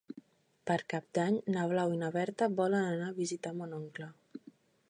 [0.69, 4.13] Per Cap d'Any na Blau i na Berta volen anar a visitar mon oncle.